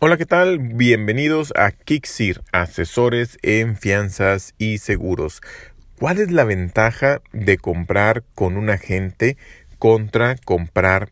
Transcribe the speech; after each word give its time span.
Hola, 0.00 0.16
¿qué 0.18 0.26
tal? 0.26 0.58
Bienvenidos 0.58 1.52
a 1.56 1.70
Kixir, 1.70 2.42
asesores 2.52 3.38
en 3.42 3.76
fianzas 3.76 4.52
y 4.58 4.78
seguros. 4.78 5.40
¿Cuál 5.98 6.18
es 6.18 6.30
la 6.30 6.44
ventaja 6.44 7.22
de 7.32 7.56
comprar 7.56 8.24
con 8.34 8.56
un 8.56 8.70
agente 8.70 9.38
contra 9.78 10.34
comprar 10.34 11.10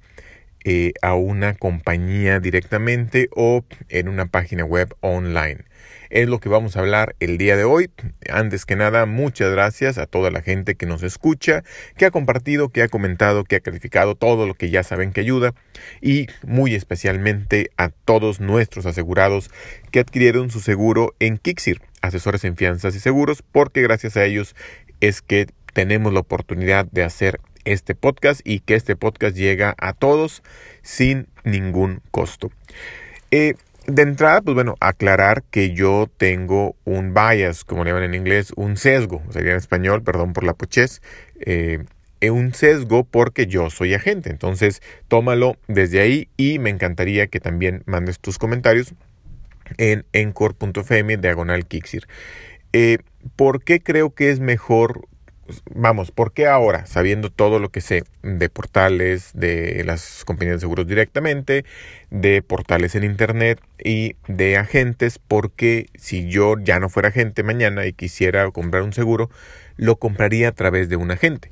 eh, 0.64 0.92
a 1.02 1.14
una 1.14 1.54
compañía 1.54 2.40
directamente 2.40 3.28
o 3.34 3.64
en 3.88 4.08
una 4.08 4.26
página 4.26 4.64
web 4.64 4.94
online? 5.00 5.64
es 6.12 6.28
lo 6.28 6.40
que 6.40 6.50
vamos 6.50 6.76
a 6.76 6.80
hablar 6.80 7.16
el 7.20 7.38
día 7.38 7.56
de 7.56 7.64
hoy. 7.64 7.90
Antes 8.28 8.66
que 8.66 8.76
nada, 8.76 9.06
muchas 9.06 9.50
gracias 9.50 9.96
a 9.96 10.06
toda 10.06 10.30
la 10.30 10.42
gente 10.42 10.74
que 10.74 10.84
nos 10.84 11.02
escucha, 11.02 11.64
que 11.96 12.04
ha 12.04 12.10
compartido, 12.10 12.68
que 12.68 12.82
ha 12.82 12.88
comentado, 12.88 13.44
que 13.44 13.56
ha 13.56 13.60
calificado 13.60 14.14
todo 14.14 14.46
lo 14.46 14.52
que 14.54 14.68
ya 14.68 14.82
saben 14.82 15.12
que 15.12 15.22
ayuda 15.22 15.54
y 16.02 16.26
muy 16.46 16.74
especialmente 16.74 17.70
a 17.78 17.88
todos 17.88 18.40
nuestros 18.40 18.84
asegurados 18.84 19.50
que 19.90 20.00
adquirieron 20.00 20.50
su 20.50 20.60
seguro 20.60 21.14
en 21.18 21.38
Kixir, 21.38 21.80
asesores 22.02 22.44
en 22.44 22.56
fianzas 22.56 22.94
y 22.94 23.00
seguros, 23.00 23.42
porque 23.50 23.80
gracias 23.80 24.18
a 24.18 24.24
ellos 24.24 24.54
es 25.00 25.22
que 25.22 25.46
tenemos 25.72 26.12
la 26.12 26.20
oportunidad 26.20 26.84
de 26.92 27.04
hacer 27.04 27.40
este 27.64 27.94
podcast 27.94 28.40
y 28.44 28.60
que 28.60 28.74
este 28.74 28.96
podcast 28.96 29.36
llega 29.36 29.74
a 29.78 29.92
todos 29.92 30.42
sin 30.82 31.28
ningún 31.44 32.00
costo. 32.10 32.50
Eh, 33.30 33.54
de 33.86 34.02
entrada, 34.02 34.42
pues 34.42 34.54
bueno, 34.54 34.76
aclarar 34.80 35.42
que 35.50 35.72
yo 35.72 36.08
tengo 36.16 36.76
un 36.84 37.14
bias, 37.14 37.64
como 37.64 37.84
le 37.84 37.90
llaman 37.90 38.04
en 38.04 38.14
inglés, 38.14 38.52
un 38.56 38.76
sesgo, 38.76 39.22
sería 39.30 39.52
en 39.52 39.56
español, 39.56 40.02
perdón 40.02 40.32
por 40.32 40.44
la 40.44 40.54
pochez, 40.54 41.02
eh, 41.40 41.84
un 42.30 42.54
sesgo 42.54 43.04
porque 43.04 43.46
yo 43.46 43.70
soy 43.70 43.94
agente. 43.94 44.30
Entonces, 44.30 44.82
tómalo 45.08 45.56
desde 45.66 46.00
ahí 46.00 46.28
y 46.36 46.58
me 46.60 46.70
encantaría 46.70 47.26
que 47.26 47.40
también 47.40 47.82
mandes 47.86 48.20
tus 48.20 48.38
comentarios 48.38 48.94
en 49.78 50.04
encore.fm 50.12 51.16
diagonal 51.16 51.66
Kixir. 51.66 52.06
Eh, 52.72 52.98
¿Por 53.36 53.64
qué 53.64 53.82
creo 53.82 54.14
que 54.14 54.30
es 54.30 54.40
mejor 54.40 55.08
vamos, 55.74 56.10
¿por 56.10 56.32
qué 56.32 56.46
ahora, 56.46 56.86
sabiendo 56.86 57.30
todo 57.30 57.58
lo 57.58 57.70
que 57.70 57.80
sé 57.80 58.04
de 58.22 58.48
portales, 58.48 59.30
de 59.34 59.82
las 59.84 60.24
compañías 60.24 60.56
de 60.56 60.60
seguros 60.60 60.86
directamente, 60.86 61.64
de 62.10 62.42
portales 62.42 62.94
en 62.94 63.04
internet 63.04 63.60
y 63.82 64.16
de 64.28 64.56
agentes, 64.56 65.18
porque 65.18 65.86
si 65.94 66.28
yo 66.28 66.56
ya 66.58 66.80
no 66.80 66.88
fuera 66.88 67.08
agente 67.08 67.42
mañana 67.42 67.86
y 67.86 67.92
quisiera 67.92 68.50
comprar 68.50 68.82
un 68.82 68.92
seguro, 68.92 69.30
lo 69.76 69.96
compraría 69.96 70.48
a 70.48 70.52
través 70.52 70.88
de 70.88 70.96
un 70.96 71.10
agente? 71.10 71.50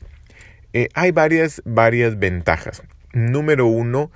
Eh, 0.72 0.88
hay 0.94 1.10
varias, 1.10 1.62
varias 1.64 2.18
ventajas. 2.18 2.82
Número 3.12 3.66
uno 3.66 4.10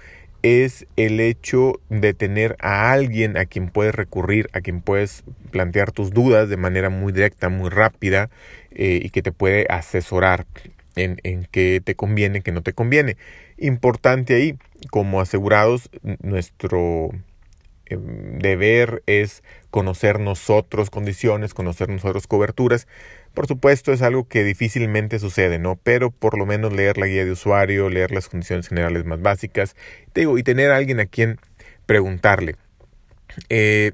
es 0.44 0.86
el 0.96 1.20
hecho 1.20 1.80
de 1.88 2.12
tener 2.12 2.54
a 2.60 2.92
alguien 2.92 3.38
a 3.38 3.46
quien 3.46 3.70
puedes 3.70 3.94
recurrir, 3.94 4.50
a 4.52 4.60
quien 4.60 4.82
puedes 4.82 5.24
plantear 5.50 5.90
tus 5.90 6.10
dudas 6.10 6.50
de 6.50 6.58
manera 6.58 6.90
muy 6.90 7.12
directa, 7.12 7.48
muy 7.48 7.70
rápida 7.70 8.28
eh, 8.74 9.00
y 9.02 9.10
que 9.10 9.22
te 9.22 9.32
puede 9.32 9.66
asesorar 9.68 10.46
en, 10.96 11.20
en 11.24 11.46
qué 11.50 11.80
te 11.84 11.94
conviene, 11.94 12.42
qué 12.42 12.52
no 12.52 12.62
te 12.62 12.72
conviene. 12.72 13.16
Importante 13.58 14.34
ahí, 14.34 14.56
como 14.90 15.20
asegurados, 15.20 15.90
nuestro 16.22 17.10
em, 17.86 18.38
deber 18.38 19.02
es 19.06 19.42
conocer 19.70 20.20
nosotros 20.20 20.90
condiciones, 20.90 21.54
conocer 21.54 21.88
nosotros 21.88 22.26
coberturas 22.26 22.86
por 23.34 23.48
supuesto 23.48 23.92
es 23.92 24.00
algo 24.00 24.28
que 24.28 24.44
difícilmente 24.44 25.18
sucede, 25.18 25.58
¿no? 25.58 25.76
Pero 25.82 26.12
por 26.12 26.38
lo 26.38 26.46
menos 26.46 26.72
leer 26.72 26.98
la 26.98 27.06
guía 27.06 27.24
de 27.24 27.32
usuario, 27.32 27.90
leer 27.90 28.12
las 28.12 28.28
condiciones 28.28 28.68
generales 28.68 29.04
más 29.04 29.20
básicas, 29.20 29.74
digo, 30.14 30.38
y 30.38 30.44
tener 30.44 30.70
a 30.70 30.76
alguien 30.76 31.00
a 31.00 31.06
quien 31.06 31.38
preguntarle. 31.84 32.54
Eh, 33.48 33.90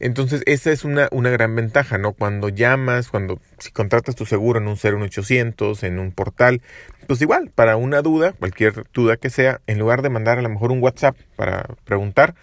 entonces, 0.00 0.42
esa 0.46 0.72
es 0.72 0.84
una, 0.84 1.08
una, 1.12 1.28
gran 1.28 1.54
ventaja, 1.54 1.98
¿no? 1.98 2.12
Cuando 2.12 2.48
llamas, 2.48 3.08
cuando 3.08 3.38
si 3.58 3.70
contratas 3.70 4.16
tu 4.16 4.24
seguro 4.24 4.58
en 4.58 4.66
un 4.66 4.76
01800, 4.82 5.82
en 5.82 5.98
un 5.98 6.10
portal, 6.12 6.62
pues 7.06 7.20
igual, 7.20 7.50
para 7.54 7.76
una 7.76 8.00
duda, 8.00 8.32
cualquier 8.32 8.86
duda 8.94 9.18
que 9.18 9.28
sea, 9.28 9.60
en 9.66 9.78
lugar 9.78 10.00
de 10.00 10.08
mandar 10.08 10.38
a 10.38 10.42
lo 10.42 10.48
mejor 10.48 10.72
un 10.72 10.82
WhatsApp 10.82 11.16
para 11.36 11.66
preguntar, 11.84 12.34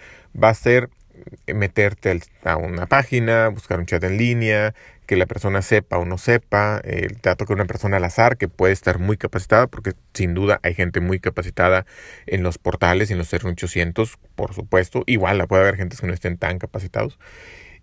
va 0.42 0.50
a 0.50 0.54
ser 0.54 0.90
meterte 1.54 2.20
a 2.44 2.58
una 2.58 2.86
página, 2.86 3.50
buscar 3.50 3.80
un 3.80 3.86
chat 3.86 4.04
en 4.04 4.18
línea, 4.18 4.74
que 5.06 5.16
la 5.16 5.26
persona 5.26 5.62
sepa 5.62 5.98
o 5.98 6.06
no 6.06 6.18
sepa, 6.18 6.82
el 6.84 7.20
trato 7.22 7.46
que 7.46 7.54
una 7.54 7.66
persona 7.66 7.98
al 7.98 8.04
azar 8.04 8.38
que 8.38 8.48
puede 8.48 8.74
estar 8.74 9.00
muy 9.00 9.18
capacitada, 9.18 9.68
porque 9.68 9.94
sin 10.14 10.34
duda 10.34 10.60
hay 10.64 10.74
gente 10.74 11.00
muy 11.00 11.20
capacitada 11.20 11.86
en 12.26 12.44
los 12.44 12.58
portales 12.58 13.10
en 13.10 13.18
los 13.18 13.32
0800, 13.32 14.18
por 14.36 14.54
supuesto, 14.54 15.04
igual 15.08 15.38
la 15.38 15.48
puede 15.48 15.64
haber 15.64 15.78
gente 15.78 15.96
que 16.00 16.08
no 16.08 16.14
estén 16.14 16.38
tan 16.38 16.60
capacitados, 16.60 17.18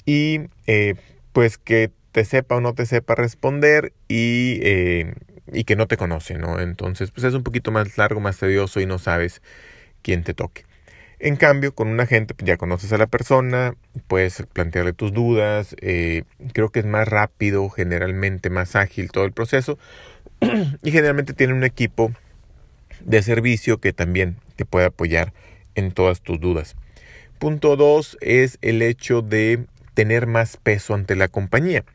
y 0.05 0.43
eh, 0.67 0.95
pues 1.33 1.57
que 1.59 1.91
te 2.13 2.25
sepa 2.25 2.57
o 2.57 2.61
no 2.61 2.75
te 2.75 2.87
sepa 2.87 3.15
responder 3.15 3.93
y, 4.07 4.61
eh, 4.63 5.15
y 5.53 5.65
que 5.65 5.77
no 5.77 5.89
te 5.89 5.97
conoce, 5.97 6.35
¿no? 6.35 6.61
Entonces, 6.61 7.11
pues 7.11 7.25
es 7.25 7.35
un 7.35 7.43
poquito 7.43 7.73
más 7.73 7.99
largo, 7.99 8.21
más 8.21 8.39
tedioso 8.39 8.81
y 8.81 8.87
no 8.87 8.99
sabes 8.99 9.43
quién 10.03 10.23
te 10.23 10.35
toque. 10.35 10.65
En 11.25 11.37
cambio, 11.37 11.75
con 11.75 11.89
un 11.89 11.99
agente 12.01 12.35
pues, 12.35 12.47
ya 12.47 12.59
conoces 12.59 12.93
a 12.93 12.99
la 12.99 13.07
persona, 13.07 13.75
puedes 14.09 14.45
plantearle 14.53 14.93
tus 14.93 15.11
dudas, 15.11 15.75
eh, 15.81 16.25
creo 16.53 16.69
que 16.69 16.81
es 16.81 16.85
más 16.85 17.09
rápido, 17.09 17.67
generalmente 17.71 18.51
más 18.51 18.77
ágil 18.77 19.11
todo 19.11 19.25
el 19.25 19.33
proceso 19.33 19.79
y 20.83 20.91
generalmente 20.91 21.33
tiene 21.33 21.55
un 21.55 21.65
equipo 21.65 22.13
de 23.03 23.23
servicio 23.23 23.79
que 23.79 23.95
también 23.95 24.37
te 24.57 24.67
puede 24.67 24.85
apoyar 24.85 25.33
en 25.75 25.93
todas 25.93 26.21
tus 26.21 26.39
dudas. 26.39 26.77
Punto 27.39 27.77
dos 27.77 28.19
es 28.21 28.59
el 28.61 28.83
hecho 28.83 29.23
de 29.23 29.65
tener 29.95 30.27
más 30.27 30.59
peso 30.59 30.93
ante 30.93 31.17
la 31.17 31.29
compañía. 31.29 31.87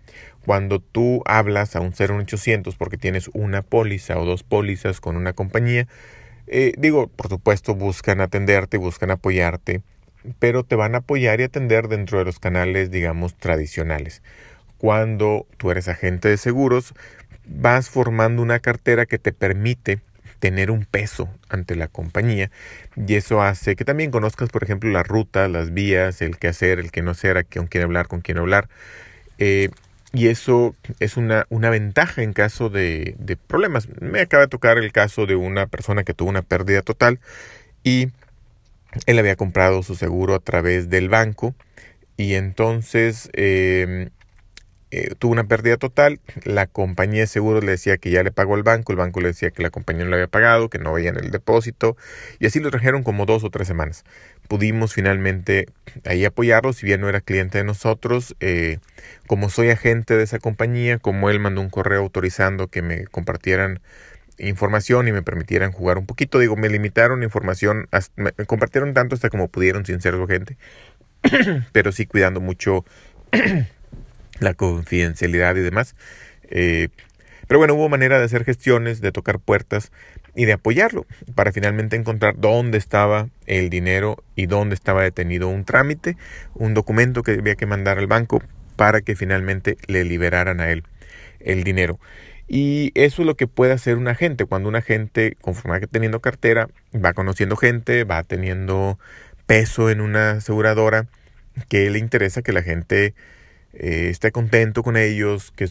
Cuando 0.43 0.79
tú 0.79 1.21
hablas 1.27 1.75
a 1.75 1.81
un 1.81 1.93
0800 1.93 2.75
porque 2.75 2.97
tienes 2.97 3.29
una 3.35 3.61
póliza 3.61 4.17
o 4.17 4.25
dos 4.25 4.41
pólizas 4.41 4.99
con 4.99 5.15
una 5.17 5.33
compañía, 5.33 5.87
eh, 6.49 6.73
digo, 6.77 7.07
por 7.07 7.29
supuesto, 7.29 7.75
buscan 7.75 8.21
atenderte, 8.21 8.77
buscan 8.77 9.11
apoyarte, 9.11 9.81
pero 10.39 10.63
te 10.63 10.75
van 10.75 10.95
a 10.95 10.99
apoyar 10.99 11.39
y 11.39 11.43
atender 11.43 11.87
dentro 11.87 12.19
de 12.19 12.25
los 12.25 12.39
canales, 12.39 12.91
digamos, 12.91 13.35
tradicionales. 13.35 14.21
Cuando 14.77 15.45
tú 15.57 15.71
eres 15.71 15.87
agente 15.87 16.29
de 16.29 16.37
seguros, 16.37 16.93
vas 17.45 17.89
formando 17.89 18.41
una 18.41 18.59
cartera 18.59 19.05
que 19.05 19.19
te 19.19 19.33
permite 19.33 19.99
tener 20.39 20.71
un 20.71 20.85
peso 20.85 21.29
ante 21.49 21.75
la 21.75 21.87
compañía 21.87 22.49
y 22.95 23.15
eso 23.15 23.41
hace 23.41 23.75
que 23.75 23.85
también 23.85 24.09
conozcas, 24.09 24.49
por 24.49 24.63
ejemplo, 24.63 24.89
la 24.89 25.03
ruta, 25.03 25.47
las 25.49 25.73
vías, 25.73 26.21
el 26.21 26.37
qué 26.37 26.47
hacer, 26.47 26.79
el 26.79 26.91
qué 26.91 27.01
no 27.01 27.11
hacer, 27.11 27.37
a 27.37 27.43
quién 27.43 27.67
quiere 27.67 27.83
hablar, 27.85 28.07
con 28.07 28.21
quién 28.21 28.37
hablar. 28.37 28.69
Eh, 29.37 29.69
y 30.13 30.27
eso 30.27 30.75
es 30.99 31.17
una, 31.17 31.45
una 31.49 31.69
ventaja 31.69 32.23
en 32.23 32.33
caso 32.33 32.69
de, 32.69 33.15
de, 33.19 33.37
problemas. 33.37 33.87
Me 34.01 34.21
acaba 34.21 34.43
de 34.43 34.49
tocar 34.49 34.77
el 34.77 34.91
caso 34.91 35.25
de 35.25 35.35
una 35.35 35.67
persona 35.67 36.03
que 36.03 36.13
tuvo 36.13 36.29
una 36.29 36.41
pérdida 36.41 36.81
total 36.81 37.19
y 37.83 38.07
él 39.05 39.19
había 39.19 39.35
comprado 39.35 39.83
su 39.83 39.95
seguro 39.95 40.35
a 40.35 40.39
través 40.39 40.89
del 40.89 41.09
banco 41.09 41.53
y 42.17 42.33
entonces 42.33 43.29
eh, 43.33 44.09
eh, 44.91 45.13
tuvo 45.19 45.33
una 45.33 45.43
pérdida 45.43 45.77
total, 45.77 46.19
la 46.43 46.65
compañía 46.65 47.21
de 47.21 47.27
seguros 47.27 47.63
le 47.63 47.71
decía 47.71 47.97
que 47.97 48.09
ya 48.09 48.23
le 48.23 48.31
pagó 48.31 48.55
al 48.55 48.63
banco, 48.63 48.91
el 48.91 48.97
banco 48.97 49.21
le 49.21 49.27
decía 49.27 49.51
que 49.51 49.61
la 49.61 49.69
compañía 49.69 50.03
no 50.03 50.09
le 50.09 50.15
había 50.15 50.27
pagado, 50.27 50.69
que 50.69 50.79
no 50.79 50.93
veían 50.93 51.17
el 51.17 51.29
depósito, 51.29 51.95
y 52.39 52.47
así 52.47 52.59
lo 52.59 52.71
trajeron 52.71 53.03
como 53.03 53.27
dos 53.27 53.43
o 53.43 53.51
tres 53.51 53.67
semanas. 53.67 54.03
Pudimos 54.47 54.93
finalmente 54.93 55.67
ahí 56.05 56.25
apoyarlo, 56.25 56.73
si 56.73 56.87
bien 56.87 57.01
no 57.01 57.09
era 57.09 57.21
cliente 57.21 57.59
de 57.59 57.63
nosotros, 57.65 58.35
eh, 58.39 58.79
como 59.27 59.51
soy 59.51 59.69
agente 59.69 60.17
de 60.17 60.23
esa 60.23 60.39
compañía, 60.39 60.97
como 60.97 61.29
él 61.29 61.39
mandó 61.39 61.61
un 61.61 61.69
correo 61.69 62.01
autorizando 62.01 62.67
que 62.67 62.81
me 62.81 63.05
compartieran 63.05 63.81
información 64.39 65.07
y 65.07 65.11
me 65.11 65.21
permitieran 65.21 65.71
jugar 65.71 65.99
un 65.99 66.07
poquito, 66.07 66.39
digo, 66.39 66.55
me 66.55 66.69
limitaron 66.69 67.21
información, 67.21 67.87
me 68.15 68.31
compartieron 68.47 68.95
tanto 68.95 69.13
hasta 69.13 69.29
como 69.29 69.49
pudieron 69.49 69.85
sin 69.85 70.01
ser 70.01 70.15
su 70.15 70.23
agente, 70.23 70.57
pero 71.73 71.91
sí 71.91 72.07
cuidando 72.07 72.39
mucho 72.41 72.85
la 74.39 74.53
confidencialidad 74.53 75.55
y 75.55 75.61
demás. 75.61 75.95
Eh, 76.49 76.89
pero 77.47 77.57
bueno, 77.57 77.73
hubo 77.73 77.89
manera 77.89 78.19
de 78.19 78.25
hacer 78.25 78.45
gestiones, 78.45 79.01
de 79.01 79.11
tocar 79.11 79.39
puertas 79.39 79.91
y 80.35 80.45
de 80.45 80.53
apoyarlo 80.53 81.05
para 81.35 81.51
finalmente 81.51 81.95
encontrar 81.95 82.35
dónde 82.37 82.77
estaba 82.77 83.29
el 83.47 83.69
dinero 83.69 84.23
y 84.35 84.45
dónde 84.45 84.75
estaba 84.75 85.01
detenido 85.01 85.47
un 85.47 85.65
trámite, 85.65 86.15
un 86.53 86.73
documento 86.73 87.23
que 87.23 87.31
había 87.31 87.55
que 87.55 87.65
mandar 87.65 87.97
al 87.97 88.07
banco 88.07 88.41
para 88.75 89.01
que 89.01 89.15
finalmente 89.15 89.77
le 89.87 90.03
liberaran 90.05 90.61
a 90.61 90.69
él 90.69 90.83
el 91.39 91.63
dinero. 91.63 91.99
Y 92.47 92.91
eso 92.95 93.21
es 93.21 93.25
lo 93.25 93.35
que 93.35 93.47
puede 93.47 93.73
hacer 93.73 93.97
un 93.97 94.07
agente. 94.07 94.45
Cuando 94.45 94.69
un 94.69 94.75
agente, 94.75 95.35
conforme 95.41 95.85
teniendo 95.87 96.19
cartera, 96.19 96.67
va 96.93 97.13
conociendo 97.13 97.55
gente, 97.55 98.03
va 98.03 98.23
teniendo 98.23 98.97
peso 99.45 99.89
en 99.89 100.01
una 100.01 100.31
aseguradora, 100.31 101.07
que 101.67 101.89
le 101.89 101.99
interesa 101.99 102.41
que 102.41 102.53
la 102.53 102.61
gente 102.61 103.13
eh, 103.73 104.09
esté 104.09 104.31
contento 104.31 104.83
con 104.83 104.97
ellos, 104.97 105.53
que, 105.55 105.69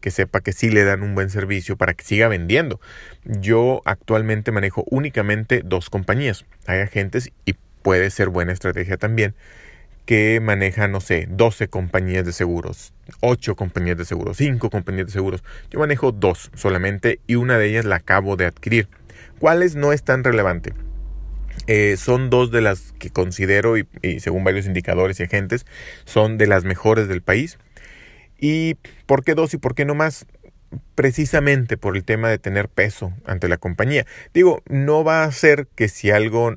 que, 0.00 0.10
sepa 0.10 0.40
que 0.40 0.52
sí 0.52 0.70
le 0.70 0.84
dan 0.84 1.02
un 1.02 1.14
buen 1.14 1.30
servicio 1.30 1.76
para 1.76 1.94
que 1.94 2.04
siga 2.04 2.28
vendiendo. 2.28 2.80
Yo 3.24 3.82
actualmente 3.84 4.52
manejo 4.52 4.84
únicamente 4.90 5.62
dos 5.64 5.90
compañías. 5.90 6.44
Hay 6.66 6.80
agentes 6.80 7.32
y 7.44 7.54
puede 7.82 8.10
ser 8.10 8.28
buena 8.28 8.52
estrategia 8.52 8.96
también 8.96 9.34
que 10.06 10.38
maneja, 10.40 10.86
no 10.86 11.00
sé, 11.00 11.26
12 11.30 11.68
compañías 11.68 12.24
de 12.26 12.32
seguros, 12.32 12.92
8 13.20 13.56
compañías 13.56 13.96
de 13.96 14.04
seguros, 14.04 14.36
5 14.36 14.70
compañías 14.70 15.06
de 15.06 15.12
seguros. 15.12 15.42
Yo 15.70 15.78
manejo 15.78 16.12
dos 16.12 16.50
solamente 16.54 17.20
y 17.26 17.36
una 17.36 17.58
de 17.58 17.68
ellas 17.68 17.84
la 17.84 17.96
acabo 17.96 18.36
de 18.36 18.46
adquirir. 18.46 18.88
¿Cuáles 19.38 19.76
no 19.76 19.92
es 19.92 20.02
tan 20.02 20.22
relevante? 20.22 20.74
Eh, 21.66 21.96
son 21.96 22.30
dos 22.30 22.50
de 22.50 22.60
las 22.60 22.92
que 22.98 23.10
considero, 23.10 23.78
y, 23.78 23.86
según 24.20 24.44
varios 24.44 24.66
indicadores 24.66 25.20
y 25.20 25.24
agentes, 25.24 25.66
son 26.04 26.38
de 26.38 26.46
las 26.46 26.64
mejores 26.64 27.08
del 27.08 27.22
país. 27.22 27.58
¿Y 28.38 28.74
por 29.06 29.24
qué 29.24 29.34
dos 29.34 29.54
y 29.54 29.58
por 29.58 29.74
qué 29.74 29.84
no 29.84 29.94
más? 29.94 30.26
Precisamente 30.94 31.76
por 31.76 31.96
el 31.96 32.04
tema 32.04 32.28
de 32.28 32.38
tener 32.38 32.68
peso 32.68 33.12
ante 33.24 33.48
la 33.48 33.56
compañía. 33.56 34.06
Digo, 34.34 34.62
no 34.68 35.04
va 35.04 35.24
a 35.24 35.32
ser 35.32 35.68
que 35.74 35.88
si 35.88 36.10
algo 36.10 36.56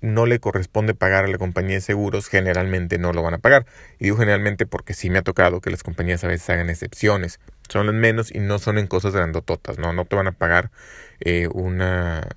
no 0.00 0.26
le 0.26 0.40
corresponde 0.40 0.94
pagar 0.94 1.24
a 1.24 1.28
la 1.28 1.38
compañía 1.38 1.74
de 1.74 1.80
seguros, 1.80 2.28
generalmente 2.28 2.98
no 2.98 3.12
lo 3.12 3.22
van 3.22 3.34
a 3.34 3.38
pagar. 3.38 3.66
Y 3.98 4.04
digo 4.04 4.16
generalmente 4.16 4.66
porque 4.66 4.94
sí 4.94 5.10
me 5.10 5.18
ha 5.18 5.22
tocado 5.22 5.60
que 5.60 5.70
las 5.70 5.82
compañías 5.82 6.24
a 6.24 6.28
veces 6.28 6.48
hagan 6.50 6.70
excepciones. 6.70 7.38
Son 7.68 7.86
las 7.86 7.94
menos 7.94 8.34
y 8.34 8.40
no 8.40 8.58
son 8.58 8.78
en 8.78 8.86
cosas 8.86 9.14
grandototas, 9.14 9.78
¿no? 9.78 9.92
No 9.92 10.06
te 10.06 10.16
van 10.16 10.26
a 10.26 10.32
pagar 10.32 10.70
eh, 11.20 11.48
un 11.52 11.82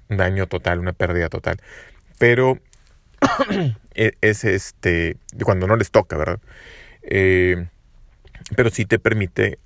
daño 0.09 0.47
total, 0.47 0.79
una 0.79 0.93
pérdida 0.93 1.29
total. 1.29 1.59
Pero 2.17 2.59
e, 3.95 4.13
es 4.21 4.43
este, 4.43 5.17
cuando 5.43 5.67
no 5.67 5.75
les 5.75 5.91
toca, 5.91 6.17
¿verdad? 6.17 6.39
Eh, 7.03 7.67
pero 8.55 8.69
sí 8.69 8.85
te 8.85 8.99
permite 8.99 9.59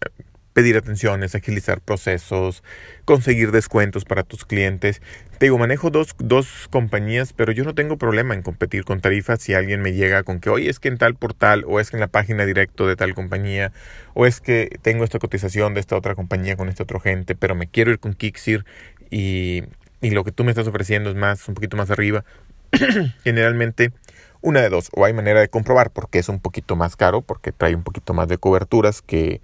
pedir 0.58 0.76
atenciones, 0.76 1.36
agilizar 1.36 1.82
procesos, 1.82 2.64
conseguir 3.06 3.52
descuentos 3.52 4.06
para 4.06 4.24
tus 4.24 4.44
clientes. 4.44 5.04
Te 5.38 5.46
digo, 5.46 5.60
manejo 5.60 5.92
dos, 5.92 6.16
dos 6.18 6.68
compañías, 6.72 7.32
pero 7.32 7.52
yo 7.52 7.64
no 7.64 7.76
tengo 7.76 7.98
problema 7.98 8.34
en 8.34 8.42
competir 8.42 8.84
con 8.84 9.00
tarifas 9.00 9.40
si 9.40 9.54
alguien 9.54 9.84
me 9.84 9.94
llega 9.94 10.24
con 10.24 10.40
que, 10.40 10.50
oye, 10.50 10.68
es 10.68 10.80
que 10.80 10.88
en 10.88 10.98
tal 10.98 11.14
portal, 11.14 11.64
o 11.68 11.80
es 11.80 11.92
que 11.92 11.98
en 11.98 12.00
la 12.02 12.08
página 12.08 12.44
directo 12.44 12.88
de 12.88 12.96
tal 12.96 13.14
compañía, 13.14 13.72
o 14.16 14.26
es 14.26 14.42
que 14.42 14.80
tengo 14.82 15.04
esta 15.04 15.20
cotización 15.20 15.76
de 15.76 15.80
esta 15.80 15.96
otra 15.96 16.16
compañía 16.16 16.58
con 16.58 16.70
este 16.70 16.82
otro 16.82 17.00
gente, 17.00 17.36
pero 17.36 17.54
me 17.54 17.68
quiero 17.68 17.92
ir 17.92 18.00
con 18.00 18.16
Kixir 18.16 18.66
y, 19.12 19.62
y 20.02 20.12
lo 20.12 20.24
que 20.24 20.32
tú 20.32 20.44
me 20.44 20.52
estás 20.52 20.68
ofreciendo 20.68 21.10
es 21.10 21.16
más, 21.16 21.48
un 21.48 21.56
poquito 21.56 21.78
más 21.78 21.90
arriba. 21.90 22.24
Generalmente, 23.24 23.92
una 24.42 24.62
de 24.62 24.70
dos, 24.70 24.90
o 24.94 25.06
hay 25.06 25.14
manera 25.14 25.40
de 25.40 25.50
comprobar 25.50 25.92
porque 25.92 26.20
es 26.20 26.30
un 26.30 26.40
poquito 26.40 26.76
más 26.76 26.96
caro, 26.96 27.22
porque 27.22 27.52
trae 27.52 27.76
un 27.76 27.84
poquito 27.84 28.14
más 28.14 28.28
de 28.28 28.38
coberturas 28.38 29.02
que 29.02 29.42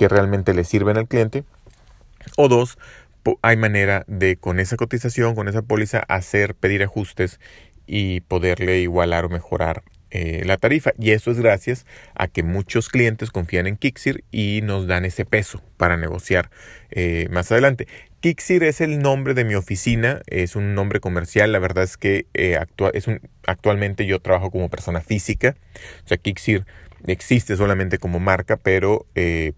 que 0.00 0.08
realmente 0.08 0.54
le 0.54 0.64
sirven 0.64 0.96
al 0.96 1.06
cliente. 1.06 1.44
O 2.38 2.48
dos, 2.48 2.78
hay 3.42 3.58
manera 3.58 4.04
de 4.06 4.38
con 4.38 4.58
esa 4.58 4.76
cotización, 4.76 5.34
con 5.34 5.46
esa 5.46 5.60
póliza, 5.60 5.98
hacer, 6.08 6.54
pedir 6.54 6.82
ajustes 6.82 7.38
y 7.86 8.22
poderle 8.22 8.78
igualar 8.80 9.26
o 9.26 9.28
mejorar 9.28 9.82
eh, 10.10 10.42
la 10.46 10.56
tarifa. 10.56 10.92
Y 10.98 11.10
eso 11.10 11.30
es 11.30 11.38
gracias 11.38 11.84
a 12.14 12.28
que 12.28 12.42
muchos 12.42 12.88
clientes 12.88 13.30
confían 13.30 13.66
en 13.66 13.76
Kixir 13.76 14.24
y 14.30 14.62
nos 14.62 14.86
dan 14.86 15.04
ese 15.04 15.26
peso 15.26 15.62
para 15.76 15.98
negociar 15.98 16.48
eh, 16.90 17.28
más 17.30 17.52
adelante. 17.52 17.86
Kixir 18.20 18.64
es 18.64 18.82
el 18.82 18.98
nombre 18.98 19.32
de 19.32 19.44
mi 19.44 19.54
oficina, 19.54 20.20
es 20.26 20.54
un 20.54 20.74
nombre 20.74 21.00
comercial. 21.00 21.52
La 21.52 21.58
verdad 21.58 21.84
es 21.84 21.96
que 21.96 22.26
eh, 22.34 22.58
un, 23.06 23.20
actualmente 23.46 24.04
yo 24.04 24.20
trabajo 24.20 24.50
como 24.50 24.68
persona 24.68 25.00
física. 25.00 25.56
O 26.04 26.08
sea, 26.08 26.18
Kixir 26.18 26.66
existe 27.06 27.56
solamente 27.56 27.96
como 27.96 28.20
marca, 28.20 28.58
pero 28.58 29.06
eh, 29.14 29.52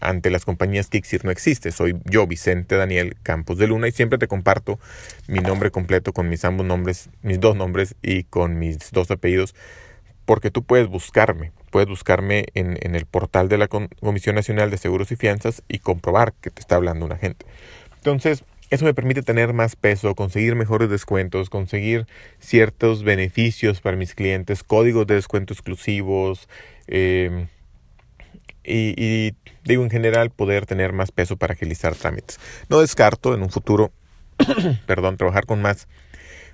ante 0.00 0.30
las 0.30 0.44
compañías 0.44 0.88
Kixir 0.88 1.24
no 1.24 1.32
existe. 1.32 1.72
Soy 1.72 1.96
yo, 2.04 2.28
Vicente 2.28 2.76
Daniel 2.76 3.16
Campos 3.24 3.58
de 3.58 3.66
Luna, 3.66 3.88
y 3.88 3.92
siempre 3.92 4.18
te 4.18 4.28
comparto 4.28 4.78
mi 5.26 5.40
nombre 5.40 5.72
completo 5.72 6.12
con 6.12 6.28
mis 6.28 6.44
ambos 6.44 6.64
nombres, 6.66 7.10
mis 7.22 7.40
dos 7.40 7.56
nombres 7.56 7.96
y 8.00 8.24
con 8.24 8.60
mis 8.60 8.92
dos 8.92 9.10
apellidos, 9.10 9.56
porque 10.24 10.52
tú 10.52 10.62
puedes 10.62 10.86
buscarme, 10.86 11.50
puedes 11.70 11.88
buscarme 11.88 12.46
en, 12.54 12.78
en 12.80 12.94
el 12.94 13.06
portal 13.06 13.48
de 13.48 13.58
la 13.58 13.66
Comisión 13.66 14.36
Nacional 14.36 14.70
de 14.70 14.78
Seguros 14.78 15.10
y 15.10 15.16
Fianzas 15.16 15.64
y 15.68 15.80
comprobar 15.80 16.32
que 16.40 16.50
te 16.50 16.60
está 16.60 16.76
hablando 16.76 17.04
una 17.04 17.16
gente. 17.16 17.44
Entonces, 18.04 18.44
eso 18.68 18.84
me 18.84 18.92
permite 18.92 19.22
tener 19.22 19.54
más 19.54 19.76
peso, 19.76 20.14
conseguir 20.14 20.56
mejores 20.56 20.90
descuentos, 20.90 21.48
conseguir 21.48 22.06
ciertos 22.38 23.02
beneficios 23.02 23.80
para 23.80 23.96
mis 23.96 24.14
clientes, 24.14 24.62
códigos 24.62 25.06
de 25.06 25.14
descuento 25.14 25.54
exclusivos, 25.54 26.46
eh, 26.86 27.46
y, 28.62 29.32
digo 29.64 29.82
en 29.82 29.88
general 29.88 30.28
poder 30.28 30.66
tener 30.66 30.92
más 30.92 31.12
peso 31.12 31.38
para 31.38 31.54
agilizar 31.54 31.94
trámites. 31.94 32.38
No 32.68 32.80
descarto 32.80 33.34
en 33.34 33.42
un 33.42 33.48
futuro, 33.48 33.90
perdón, 34.86 35.16
trabajar 35.16 35.46
con 35.46 35.62
más 35.62 35.88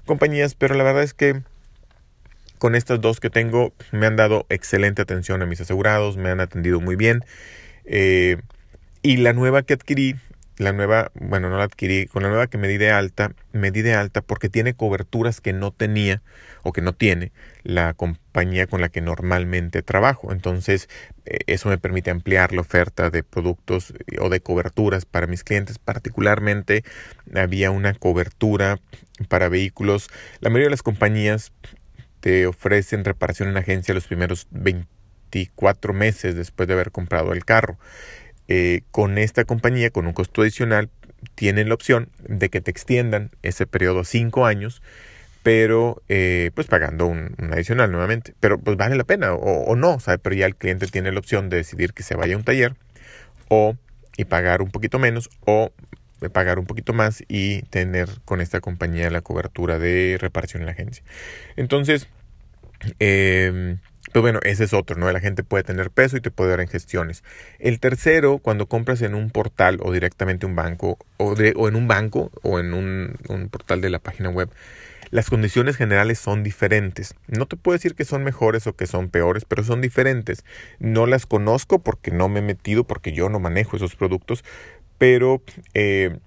compañías, 0.07 0.55
pero 0.55 0.77
la 0.77 0.85
verdad 0.85 1.03
es 1.03 1.15
que 1.15 1.43
con 2.59 2.77
estas 2.77 3.01
dos 3.01 3.19
que 3.19 3.29
tengo 3.29 3.73
me 3.91 4.07
han 4.07 4.15
dado 4.15 4.47
excelente 4.51 5.03
atención 5.03 5.43
a 5.43 5.47
mis 5.47 5.61
asegurados, 5.61 6.17
me 6.17 6.31
han 6.31 6.39
atendido 6.39 6.81
muy 6.81 6.95
bien. 6.95 7.25
Eh, 7.87 8.37
y 9.03 9.17
la 9.17 9.33
nueva 9.33 9.63
que 9.65 9.75
adquirí 9.75 10.15
la 10.61 10.75
nueva, 10.75 11.11
bueno, 11.15 11.49
no 11.49 11.57
la 11.57 11.65
adquirí, 11.65 12.07
con 12.07 12.23
la 12.23 12.29
nueva 12.29 12.47
que 12.47 12.59
me 12.59 12.69
di 12.69 12.77
de 12.77 12.91
alta, 12.91 13.33
me 13.53 13.71
di 13.71 13.81
de 13.81 13.95
alta 13.95 14.21
porque 14.21 14.51
tiene 14.51 14.75
coberturas 14.75 15.41
que 15.41 15.55
no 15.55 15.71
tenía 15.71 16.21
o 16.63 16.73
que 16.73 16.83
no 16.83 16.93
tiene 16.93 17.33
la 17.63 17.95
compañía 17.95 18.67
con 18.67 18.83
la 18.83 18.91
que 18.91 19.01
normalmente 19.01 19.81
trabajo. 19.81 20.33
Entonces, 20.33 20.91
eh, 21.25 21.39
eso 21.47 21.71
me 21.71 21.79
permite 21.79 22.11
ampliar 22.11 22.53
la 22.53 22.61
oferta 22.61 23.09
de 23.09 23.23
productos 23.23 23.95
o 24.21 24.29
de 24.29 24.41
coberturas 24.41 25.07
para 25.07 25.27
mis 25.27 25.45
clientes. 25.45 25.79
Particularmente, 25.79 26.85
había 27.35 27.71
una 27.71 27.95
cobertura 27.95 28.79
para 29.29 29.49
vehículos. 29.49 30.11
La 30.41 30.51
mayoría 30.51 30.67
de 30.67 30.73
las 30.73 30.83
compañías 30.83 31.53
te 32.21 32.47
ofrecen 32.47 33.07
reparación 33.07 33.49
en 33.49 33.57
agencia 33.57 33.95
los 33.95 34.07
primeros 34.07 34.47
24 34.51 35.95
meses 35.95 36.35
después 36.35 36.69
de 36.69 36.75
haber 36.75 36.91
comprado 36.91 37.33
el 37.33 37.47
carro. 37.47 37.79
Eh, 38.53 38.83
con 38.91 39.17
esta 39.17 39.45
compañía, 39.45 39.91
con 39.91 40.09
un 40.09 40.13
costo 40.13 40.43
adicional, 40.43 40.91
tienen 41.37 41.69
la 41.69 41.75
opción 41.75 42.09
de 42.19 42.49
que 42.49 42.61
te 42.61 42.73
extiendan 42.73 43.31
ese 43.45 43.65
periodo 43.65 44.01
a 44.01 44.05
cinco 44.05 44.45
años, 44.45 44.83
pero 45.45 46.03
eh, 46.09 46.51
pues 46.57 46.67
pagando 46.67 47.07
un, 47.07 47.37
adicional 47.53 47.93
nuevamente. 47.93 48.35
Pero 48.41 48.59
pues 48.59 48.77
vale 48.77 48.97
la 48.97 49.05
pena 49.05 49.35
o, 49.35 49.77
no, 49.77 50.01
¿sabe? 50.01 50.19
Pero 50.19 50.35
ya 50.35 50.47
el 50.47 50.57
cliente 50.57 50.89
tiene 50.89 51.13
la 51.13 51.21
opción 51.21 51.49
de 51.49 51.59
decidir 51.59 51.93
que 51.93 52.03
se 52.03 52.17
vaya 52.17 52.35
a 52.35 52.39
un 52.39 52.43
taller 52.43 52.75
o 53.49 53.77
y 54.17 54.25
pagar 54.25 54.63
un 54.63 54.73
poquito 54.73 54.99
menos 54.99 55.31
o 55.47 55.71
pagar 56.33 56.59
un 56.59 56.67
poquito 56.67 56.93
más 56.93 57.23
y 57.29 57.63
tener 57.63 58.09
con 58.25 58.41
esta 58.41 58.61
compañía 58.61 59.11
la 59.11 59.21
cobertura 59.21 59.79
de 59.79 60.19
reparación 60.21 60.63
en 60.63 60.67
la 60.67 60.73
agencia. 60.73 61.05
Entonces, 61.55 62.09
eh, 62.99 63.77
pues 64.13 64.23
bueno, 64.23 64.41
ese 64.43 64.65
es 64.65 64.73
otro, 64.73 64.97
¿no? 64.97 65.11
La 65.13 65.21
gente 65.21 65.45
puede 65.45 65.63
tener 65.63 65.91
peso 65.91 66.17
y 66.17 66.21
te 66.21 66.31
puede 66.31 66.51
dar 66.51 66.61
en 66.61 66.69
gestiones. 66.69 67.23
El 67.59 67.79
tercero, 67.81 68.39
cuando 68.39 68.67
compras 68.67 69.03
en 69.03 69.15
un 69.15 69.31
portal 69.31 69.79
o 69.83 69.93
directamente 69.93 70.47
un 70.47 70.57
banco, 70.57 70.99
o, 71.17 71.35
de, 71.35 71.51
en 71.57 71.77
un 71.77 71.87
banco 71.87 72.31
o 72.43 72.59
en 72.59 72.75
un, 72.75 73.17
un 73.29 73.49
portal 73.49 73.81
de 73.81 73.91
la 73.91 73.99
página 74.01 74.31
web, 74.31 74.51
las 75.11 75.29
condiciones 75.29 75.77
generales 75.77 76.19
son 76.19 76.43
diferentes. 76.43 77.15
No 77.27 77.47
te 77.47 77.57
puedo 77.57 77.77
decir 77.77 77.95
que 77.95 78.05
son 78.05 78.23
mejores 78.23 78.67
o 78.67 78.75
que 78.75 78.87
son 78.87 79.11
peores, 79.11 79.45
pero 79.45 79.65
son 79.65 79.81
diferentes. 79.81 80.45
No 80.79 81.07
las 81.07 81.27
conozco 81.27 81.81
porque 81.81 82.11
no 82.11 82.29
me 82.29 82.41
he 82.41 82.43
metido, 82.43 82.85
porque 82.85 83.13
yo 83.13 83.29
no 83.29 83.41
manejo 83.41 83.77
esos 83.77 83.97
productos, 83.97 84.45
pero 84.99 85.43
eh, 85.75 86.19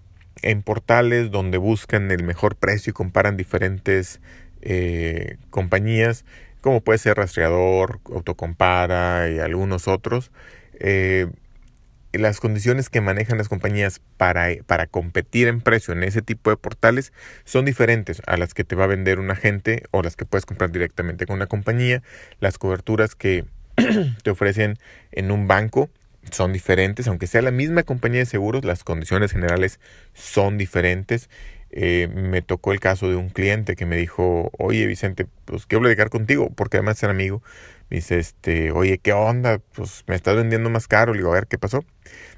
en 0.41 0.61
portales 0.63 1.31
donde 1.31 1.57
buscan 1.57 2.11
el 2.11 2.23
mejor 2.23 2.55
precio 2.55 2.91
y 2.91 2.93
comparan 2.93 3.37
diferentes 3.37 4.19
eh, 4.61 5.37
compañías, 5.49 6.25
como 6.63 6.81
puede 6.81 6.97
ser 6.97 7.17
Rastreador, 7.17 7.99
Autocompara 8.05 9.29
y 9.29 9.39
algunos 9.39 9.87
otros. 9.87 10.31
Eh, 10.79 11.27
las 12.13 12.39
condiciones 12.39 12.89
que 12.89 13.01
manejan 13.01 13.37
las 13.37 13.49
compañías 13.49 13.99
para, 14.17 14.47
para, 14.65 14.87
competir 14.87 15.47
en 15.47 15.61
precio 15.61 15.93
en 15.93 16.03
ese 16.03 16.21
tipo 16.21 16.51
de 16.51 16.57
portales 16.57 17.11
son 17.43 17.65
diferentes 17.65 18.21
a 18.27 18.37
las 18.37 18.53
que 18.53 18.63
te 18.63 18.75
va 18.75 18.85
a 18.85 18.87
vender 18.87 19.19
un 19.19 19.29
agente 19.29 19.83
o 19.91 20.01
las 20.03 20.15
que 20.15 20.25
puedes 20.25 20.45
comprar 20.45 20.71
directamente 20.71 21.25
con 21.25 21.35
una 21.35 21.47
compañía. 21.47 22.01
Las 22.39 22.57
coberturas 22.57 23.15
que 23.15 23.45
te 24.23 24.29
ofrecen 24.31 24.77
en 25.11 25.31
un 25.31 25.47
banco 25.47 25.89
son 26.31 26.53
diferentes, 26.53 27.07
aunque 27.07 27.27
sea 27.27 27.41
la 27.41 27.51
misma 27.51 27.83
compañía 27.83 28.19
de 28.19 28.25
seguros, 28.25 28.63
las 28.63 28.85
condiciones 28.85 29.33
generales 29.33 29.81
son 30.13 30.57
diferentes 30.57 31.29
eh, 31.75 32.07
me 32.13 32.43
tocó 32.43 32.71
el 32.71 32.79
caso 32.79 33.09
de 33.09 33.15
un 33.15 33.29
cliente 33.29 33.75
que 33.75 33.87
me 33.87 33.97
dijo, 33.97 34.51
oye 34.59 34.85
Vicente, 34.85 35.25
pues 35.45 35.65
quiero 35.65 35.81
platicar 35.81 36.09
contigo, 36.11 36.51
porque 36.55 36.77
además 36.77 36.97
es 37.01 37.09
amigo. 37.09 37.41
Me 37.89 37.97
dice, 37.97 38.19
este, 38.19 38.71
oye, 38.71 38.99
¿qué 38.99 39.13
onda? 39.13 39.59
Pues 39.73 40.03
me 40.07 40.15
estás 40.15 40.35
vendiendo 40.35 40.69
más 40.69 40.87
caro. 40.87 41.13
Le 41.13 41.19
digo, 41.19 41.31
a 41.31 41.35
ver, 41.35 41.47
¿qué 41.47 41.57
pasó? 41.57 41.83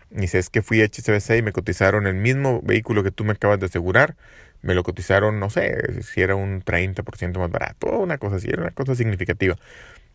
Me 0.10 0.22
dice, 0.22 0.40
es 0.40 0.50
que 0.50 0.62
fui 0.62 0.82
a 0.82 0.86
HCBC 0.86 1.38
y 1.40 1.42
me 1.42 1.52
cotizaron 1.52 2.08
el 2.08 2.16
mismo 2.16 2.62
vehículo 2.64 3.04
que 3.04 3.12
tú 3.12 3.26
me 3.26 3.34
acabas 3.34 3.60
de 3.60 3.66
asegurar. 3.68 4.16
Me 4.62 4.74
lo 4.74 4.84
cotizaron, 4.84 5.40
no 5.40 5.50
sé, 5.50 6.02
si 6.04 6.22
era 6.22 6.36
un 6.36 6.62
30% 6.64 7.38
más 7.40 7.52
barato, 7.52 7.88
una 8.00 8.18
cosa 8.18 8.38
así, 8.38 8.48
era 8.50 8.62
una 8.64 8.72
cosa 8.72 8.96
significativa. 8.96 9.58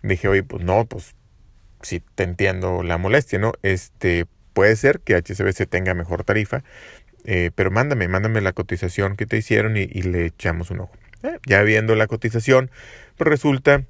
Dije, 0.03 0.29
oye, 0.29 0.43
pues 0.43 0.65
no, 0.65 0.87
pues 0.87 1.15
si 1.83 2.01
te 2.01 2.25
entiendo 2.25 2.83
la 2.83 2.99
molestia, 2.99 3.39
¿no? 3.39 3.53
Este, 3.63 4.27
puede 4.53 4.77
ser 4.77 5.01
que 5.01 5.15
HCBC 5.17 5.69
tenga 5.69 5.95
mejor 5.95 6.25
tarifa, 6.25 6.63
eh, 7.25 7.51
pero 7.55 7.71
mándame, 7.71 8.09
mándame 8.09 8.41
la 8.41 8.53
cotización 8.53 9.17
que 9.17 9.27
te 9.27 9.37
hicieron 9.37 9.77
y, 9.77 9.87
le 9.87 10.27
echamos 10.27 10.71
un 10.71 10.81
ojo. 10.81 10.93
Eh, 11.23 11.39
ya 11.47 11.63
viendo 11.63 11.95
la 11.95 12.07
cotización, 12.07 12.71
pues 13.17 13.29
resulta 13.29 13.85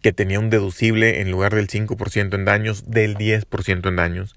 que 0.00 0.12
tenía 0.12 0.40
un 0.40 0.50
deducible 0.50 1.20
en 1.20 1.30
lugar 1.30 1.54
del 1.54 1.68
5% 1.68 2.34
en 2.34 2.44
daños, 2.44 2.90
del 2.90 3.16
10% 3.16 3.88
en 3.88 3.96
daños, 3.96 4.36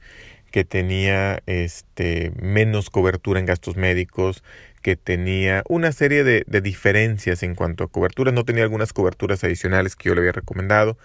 que 0.51 0.65
tenía 0.65 1.41
este, 1.45 2.31
menos 2.41 2.89
cobertura 2.89 3.39
en 3.39 3.45
gastos 3.45 3.77
médicos, 3.77 4.43
que 4.81 4.95
tenía 4.95 5.63
una 5.67 5.91
serie 5.91 6.23
de, 6.23 6.43
de 6.47 6.61
diferencias 6.61 7.43
en 7.43 7.55
cuanto 7.55 7.83
a 7.83 7.87
cobertura, 7.87 8.31
no 8.31 8.45
tenía 8.45 8.63
algunas 8.63 8.93
coberturas 8.93 9.43
adicionales 9.43 9.95
que 9.95 10.09
yo 10.09 10.15
le 10.15 10.21
había 10.21 10.31
recomendado, 10.31 10.97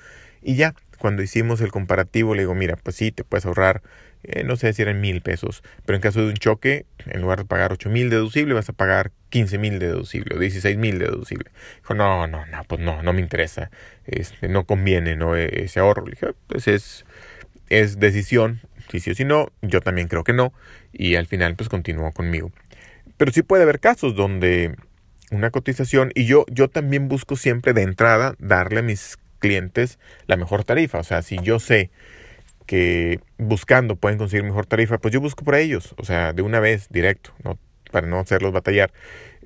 y 0.45 0.57
ya, 0.57 0.75
cuando 0.99 1.23
hicimos 1.23 1.61
el 1.63 1.73
comparativo, 1.73 2.35
le 2.35 2.43
digo, 2.43 2.55
mira, 2.55 2.77
pues 2.77 2.97
sí, 2.97 3.11
te 3.11 3.25
puedes 3.25 3.47
ahorrar, 3.47 3.83
eh, 4.25 4.45
no 4.45 4.57
sé 4.57 4.73
si 4.73 4.83
eran 4.83 5.01
mil 5.01 5.21
pesos, 5.23 5.63
pero 5.85 5.97
en 5.97 6.03
caso 6.03 6.21
de 6.21 6.29
un 6.29 6.35
choque, 6.35 6.87
en 7.07 7.21
lugar 7.21 7.39
de 7.39 7.45
pagar 7.45 7.73
ocho 7.73 7.91
mil 7.91 8.11
deducible, 8.11 8.55
vas 8.55 8.69
a 8.69 8.73
pagar 8.73 9.13
quince 9.31 9.59
mil 9.59 9.79
de 9.79 9.89
deducible 9.89 10.37
o 10.37 10.39
dieciséis 10.39 10.77
mil 10.77 10.99
de 10.99 11.07
deducible. 11.07 11.51
Dijo, 11.79 11.95
no, 11.95 12.27
no, 12.27 12.47
no, 12.47 12.65
pues 12.65 12.81
no, 12.81 13.03
no 13.03 13.13
me 13.13 13.21
interesa, 13.21 13.71
este, 14.07 14.49
no 14.49 14.65
conviene, 14.65 15.17
¿no? 15.17 15.37
E, 15.37 15.65
ese 15.65 15.81
ahorro. 15.81 16.05
Le 16.05 16.13
dije, 16.13 16.35
pues 16.47 16.69
es, 16.69 17.05
es 17.69 17.99
decisión, 17.99 18.61
si 18.91 19.01
sí 19.01 19.11
o 19.11 19.15
si 19.15 19.25
no, 19.25 19.53
yo 19.63 19.81
también 19.81 20.09
creo 20.09 20.25
que 20.25 20.33
no, 20.33 20.53
y 20.93 21.17
al 21.17 21.27
final 21.27 21.57
pues 21.57 21.69
continuó 21.69 22.13
conmigo. 22.13 22.53
Pero 23.17 23.33
sí 23.33 23.43
puede 23.43 23.63
haber 23.63 23.81
casos 23.81 24.15
donde 24.15 24.75
una 25.31 25.51
cotización, 25.51 26.13
y 26.15 26.27
yo, 26.27 26.45
yo 26.49 26.69
también 26.69 27.09
busco 27.09 27.37
siempre 27.37 27.73
de 27.73 27.83
entrada 27.83 28.35
darle 28.39 28.81
a 28.81 28.83
mis 28.83 29.19
clientes 29.39 29.99
la 30.27 30.37
mejor 30.37 30.65
tarifa. 30.65 30.99
O 30.99 31.05
sea, 31.05 31.23
si 31.23 31.39
yo 31.39 31.59
sé 31.59 31.91
que 32.67 33.21
buscando 33.39 33.97
pueden 33.97 34.19
conseguir 34.19 34.45
mejor 34.45 34.67
tarifa, 34.67 34.99
pues 34.99 35.13
yo 35.13 35.21
busco 35.21 35.45
por 35.45 35.55
ellos. 35.55 35.95
O 35.99 36.05
sea, 36.05 36.33
de 36.33 36.43
una 36.43 36.61
vez, 36.61 36.89
directo, 36.91 37.33
¿no? 37.43 37.59
para 37.91 38.07
no 38.09 38.19
hacerlos 38.19 38.53
batallar. 38.53 38.93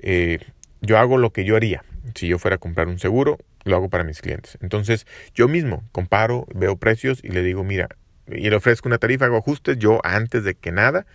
Eh, 0.01 0.39
yo 0.81 0.97
hago 0.97 1.17
lo 1.17 1.31
que 1.31 1.43
yo 1.43 1.55
haría. 1.55 1.83
Si 2.15 2.27
yo 2.27 2.39
fuera 2.39 2.55
a 2.55 2.57
comprar 2.57 2.87
un 2.87 2.97
seguro, 2.97 3.37
lo 3.63 3.75
hago 3.75 3.89
para 3.89 4.03
mis 4.03 4.21
clientes. 4.21 4.57
Entonces, 4.61 5.05
yo 5.35 5.47
mismo 5.47 5.83
comparo, 5.91 6.47
veo 6.55 6.75
precios 6.77 7.19
y 7.23 7.29
le 7.29 7.43
digo, 7.43 7.63
mira, 7.63 7.89
y 8.27 8.49
le 8.49 8.55
ofrezco 8.55 8.87
una 8.87 8.97
tarifa, 8.97 9.25
hago 9.25 9.37
ajustes 9.37 9.77
yo 9.77 9.99
antes 10.03 10.43
de 10.43 10.55
que 10.55 10.71
nada 10.71 11.05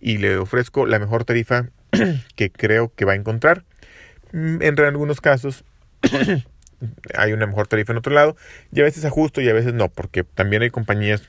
y 0.00 0.18
le 0.18 0.36
ofrezco 0.36 0.84
la 0.84 0.98
mejor 0.98 1.24
tarifa 1.24 1.70
que 2.36 2.50
creo 2.50 2.92
que 2.94 3.04
va 3.04 3.12
a 3.12 3.16
encontrar. 3.16 3.64
Mm, 4.32 4.62
en 4.62 4.80
algunos 4.80 5.20
casos 5.20 5.64
hay 7.16 7.32
una 7.32 7.46
mejor 7.46 7.68
tarifa 7.68 7.92
en 7.92 7.98
otro 7.98 8.12
lado 8.12 8.36
y 8.72 8.80
a 8.80 8.84
veces 8.84 9.04
ajusto 9.04 9.40
y 9.40 9.48
a 9.48 9.54
veces 9.54 9.72
no, 9.74 9.88
porque 9.88 10.24
también 10.24 10.62
hay 10.62 10.70
compañías 10.70 11.28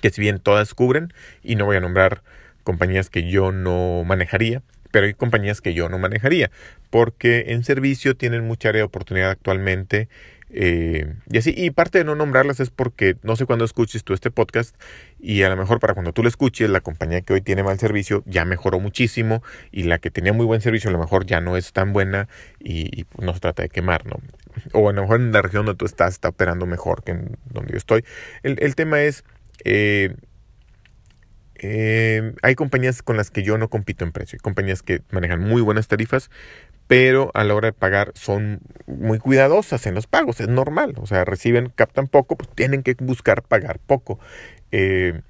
que 0.00 0.10
si 0.10 0.20
bien 0.20 0.38
todas 0.38 0.74
cubren 0.74 1.12
y 1.42 1.56
no 1.56 1.64
voy 1.64 1.76
a 1.76 1.80
nombrar 1.80 2.22
compañías 2.64 3.10
que 3.10 3.28
yo 3.28 3.52
no 3.52 4.04
manejaría, 4.04 4.62
pero 4.90 5.06
hay 5.06 5.14
compañías 5.14 5.60
que 5.60 5.74
yo 5.74 5.88
no 5.88 5.98
manejaría, 5.98 6.50
porque 6.90 7.46
en 7.48 7.64
servicio 7.64 8.16
tienen 8.16 8.46
mucha 8.46 8.70
área 8.70 8.80
de 8.80 8.86
oportunidad 8.86 9.30
actualmente 9.30 10.08
eh, 10.50 11.14
y 11.30 11.38
así, 11.38 11.52
y 11.54 11.70
parte 11.70 11.98
de 11.98 12.04
no 12.04 12.14
nombrarlas 12.14 12.58
es 12.60 12.70
porque 12.70 13.16
no 13.22 13.36
sé 13.36 13.44
cuándo 13.44 13.64
escuches 13.64 14.02
tú 14.02 14.14
este 14.14 14.30
podcast 14.30 14.74
y 15.20 15.42
a 15.42 15.50
lo 15.50 15.56
mejor 15.56 15.78
para 15.78 15.92
cuando 15.92 16.12
tú 16.12 16.22
lo 16.22 16.28
escuches, 16.28 16.70
la 16.70 16.80
compañía 16.80 17.20
que 17.20 17.34
hoy 17.34 17.42
tiene 17.42 17.62
mal 17.62 17.78
servicio 17.78 18.22
ya 18.24 18.44
mejoró 18.44 18.80
muchísimo 18.80 19.42
y 19.72 19.82
la 19.82 19.98
que 19.98 20.10
tenía 20.10 20.32
muy 20.32 20.46
buen 20.46 20.60
servicio 20.60 20.88
a 20.88 20.92
lo 20.92 20.98
mejor 20.98 21.26
ya 21.26 21.40
no 21.40 21.56
es 21.56 21.72
tan 21.72 21.92
buena 21.92 22.28
y, 22.60 23.06
no 23.18 23.34
se 23.34 23.40
trata 23.40 23.62
de 23.62 23.68
quemar, 23.68 24.06
¿no? 24.06 24.20
O 24.72 24.88
a 24.88 24.92
lo 24.92 25.02
mejor 25.02 25.20
en 25.20 25.32
la 25.32 25.42
región 25.42 25.66
donde 25.66 25.78
tú 25.78 25.84
estás 25.84 26.14
está 26.14 26.28
operando 26.28 26.66
mejor 26.66 27.02
que 27.02 27.12
en 27.12 27.36
donde 27.50 27.72
yo 27.72 27.78
estoy. 27.78 28.04
El, 28.42 28.74
tema 28.74 29.02
es, 29.02 29.24
eh, 29.64 30.14
eh, 31.60 32.34
hay 32.42 32.54
compañías 32.54 33.02
con 33.02 33.16
las 33.16 33.30
que 33.30 33.42
yo 33.42 33.58
no 33.58 33.68
compito 33.68 34.04
en 34.04 34.12
precio, 34.12 34.36
hay 34.36 34.40
compañías 34.40 34.82
que 34.82 35.02
manejan 35.10 35.40
muy 35.40 35.60
buenas 35.60 35.88
tarifas, 35.88 36.30
pero 36.86 37.30
a 37.34 37.44
la 37.44 37.54
hora 37.54 37.66
de 37.66 37.72
pagar 37.72 38.12
son 38.14 38.60
muy 38.86 39.18
cuidadosas 39.18 39.86
en 39.86 39.94
los 39.94 40.06
pagos, 40.06 40.40
es 40.40 40.48
normal, 40.48 40.94
o 40.98 41.06
sea, 41.06 41.24
reciben, 41.24 41.72
captan 41.74 42.06
poco, 42.06 42.36
pues 42.36 42.48
tienen 42.54 42.82
que 42.82 42.94
buscar 43.00 43.42
pagar 43.42 43.80
poco. 43.80 44.20
Eh, 44.70 45.20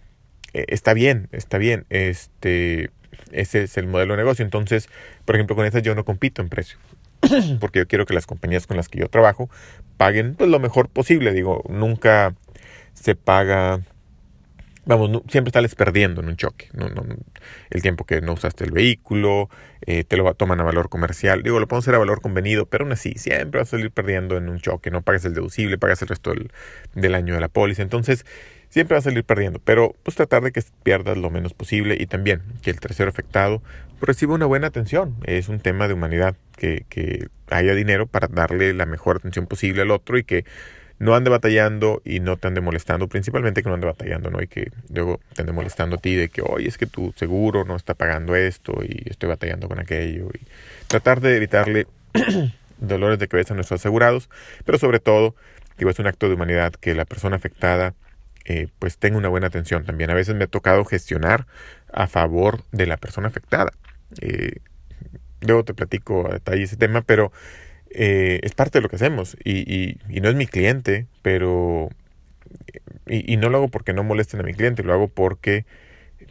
está 0.53 0.93
bien, 0.93 1.29
está 1.33 1.57
bien, 1.57 1.87
este, 1.89 2.91
ese 3.33 3.63
es 3.63 3.79
el 3.79 3.87
modelo 3.87 4.13
de 4.15 4.19
negocio, 4.19 4.45
entonces, 4.45 4.89
por 5.25 5.35
ejemplo, 5.35 5.57
con 5.57 5.65
esa 5.65 5.79
yo 5.79 5.95
no 5.95 6.05
compito 6.05 6.43
en 6.43 6.51
precio, 6.51 6.79
porque 7.61 7.79
yo 7.81 7.89
quiero 7.89 8.05
que 8.05 8.15
las 8.15 8.27
compañías 8.27 8.67
con 8.67 8.77
las 8.77 8.89
que 8.89 8.99
yo 8.99 9.09
trabajo 9.09 9.49
paguen 9.97 10.35
pues, 10.35 10.51
lo 10.51 10.59
mejor 10.59 10.91
posible, 10.91 11.33
digo, 11.33 11.65
nunca 11.69 12.35
se 12.93 13.15
paga 13.15 13.81
vamos, 14.89 15.23
siempre 15.29 15.53
sales 15.53 15.75
perdiendo 15.75 16.23
en 16.23 16.29
un 16.29 16.37
choque. 16.37 16.69
No, 16.73 16.89
no, 16.89 17.05
el 17.71 17.83
tiempo 17.83 18.05
que 18.05 18.21
no 18.23 18.33
usaste 18.33 18.65
el 18.65 18.73
vehículo, 18.73 19.51
eh, 19.83 20.03
te 20.03 20.17
lo 20.17 20.33
toman 20.35 20.61
a 20.61 20.65
valor 20.65 20.89
comercial. 20.89 21.43
Digo, 21.43 21.61
lo 21.61 21.69
podemos 21.69 21.85
hacer 21.85 21.95
a 21.95 21.99
valor 21.99 22.23
convenido, 22.23 22.67
pero 22.67 22.85
aún 22.85 22.93
así, 22.93 23.13
siempre 23.17 23.61
vas 23.61 23.69
a 23.69 23.73
salir 23.73 23.91
perdiendo 23.91 24.37
en 24.39 24.49
un 24.49 24.59
choque. 24.59 24.91
No 24.91 25.03
pagas 25.03 25.27
el 25.27 25.35
deducible, 25.35 25.77
pagas 25.77 26.01
el 26.03 26.09
resto 26.09 26.33
del, 26.95 27.15
año 27.15 27.35
de 27.35 27.41
la 27.41 27.49
póliza. 27.49 27.83
Entonces, 27.83 28.25
siempre 28.71 28.95
vas 28.97 29.07
a 29.07 29.11
salir 29.11 29.25
perdiendo. 29.25 29.61
Pero, 29.63 29.95
pues 30.03 30.17
tratar 30.17 30.43
de 30.43 30.53
que 30.53 30.63
pierdas 30.83 31.19
lo 31.19 31.31
menos 31.31 31.53
posible 31.53 31.97
y 32.01 32.07
también 32.07 32.43
que 32.63 32.71
el 32.71 32.81
tercero 32.81 33.11
afectado 33.11 33.63
reciba 34.01 34.35
una 34.35 34.47
buena 34.47 34.69
atención. 34.69 35.17
Es 35.25 35.51
un 35.51 35.61
tema 35.61 35.87
de 35.87 35.95
humanidad, 35.95 36.35
que, 36.57 36.87
que 36.89 37.29
haya 37.51 37.75
dinero 37.75 38.07
para 38.07 38.27
darle 38.27 38.73
la 38.73 38.87
mejor 38.87 39.17
atención 39.17 39.47
posible 39.47 39.83
al 39.83 39.91
otro 39.91 40.17
y 40.17 40.25
que 40.25 40.45
no 40.99 41.15
ande 41.15 41.31
batallando 41.31 42.03
y 42.05 42.21
no 42.21 42.37
te 42.37 42.49
ande 42.49 42.61
molestando, 42.61 43.09
principalmente 43.09 43.63
que 43.63 43.69
no 43.69 43.75
ande 43.75 43.87
batallando, 43.87 44.31
¿no? 44.31 44.43
Y 44.43 44.49
que 44.49 44.71
luego 44.93 45.21
te 45.35 45.43
ande 45.43 45.53
molestando 45.53 45.97
a 45.97 45.99
ti 46.01 46.17
de 46.17 46.29
que, 46.29 46.43
oye, 46.43 46.69
es 46.69 46.77
que 46.77 46.87
tu 46.87 47.13
seguro 47.17 47.65
no 47.65 47.77
está 47.77 47.95
pagando 47.95 48.35
esto 48.35 48.81
y 48.83 49.09
estoy 49.09 49.29
batallando 49.29 49.69
con 49.69 49.79
aquello. 49.79 50.29
Y 50.35 50.47
tratar 50.89 51.21
de 51.21 51.37
evitarle 51.37 51.87
dolores 52.79 53.19
de 53.19 53.29
cabeza 53.29 53.55
a 53.55 53.57
nuestros 53.57 53.81
asegurados, 53.81 54.29
pero 54.65 54.79
sobre 54.79 54.99
todo, 54.99 55.37
digo, 55.79 55.91
es 55.91 55.99
un 55.99 56.07
acto 56.07 56.29
de 56.29 56.35
humanidad 56.35 56.73
que 56.73 56.95
la 56.95 57.05
persona 57.05 57.37
afectada 57.37 57.95
eh, 58.45 58.69
pues 58.79 58.99
tenga 58.99 59.19
una 59.19 59.29
buena 59.29 59.49
atención 59.49 59.85
también. 59.85 60.11
A 60.11 60.15
veces 60.15 60.35
me 60.35 60.45
ha 60.45 60.49
tocado 60.49 60.85
gestionar 60.85 61.47
a 61.93 62.07
favor 62.07 62.63
de 62.73 62.87
la 62.87 62.97
persona 62.97 63.29
afectada. 63.29 63.73
Eh, 64.21 64.57
luego 65.43 65.65
te 65.65 65.75
platico 65.75 66.27
a 66.27 66.33
detalle 66.33 66.63
ese 66.63 66.77
tema, 66.77 67.03
pero 67.03 67.31
eh, 67.91 68.41
es 68.43 68.55
parte 68.55 68.79
de 68.79 68.83
lo 68.83 68.89
que 68.89 68.97
hacemos 68.97 69.37
y, 69.45 69.99
no 70.09 70.29
es 70.29 70.35
mi 70.35 70.47
cliente, 70.47 71.07
pero... 71.23 71.91
Y, 73.07 73.37
no 73.37 73.49
lo 73.49 73.59
hago 73.59 73.69
porque 73.69 73.93
no 73.93 74.05
molesten 74.05 74.41
a 74.41 74.43
mi 74.43 74.55
cliente, 74.55 74.83
lo 74.83 74.93
hago 74.93 75.09
porque 75.09 75.65